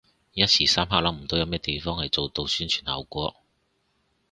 [0.03, 0.09] 一時三刻
[0.95, 3.35] 諗唔到有咩地方係做到宣傳效果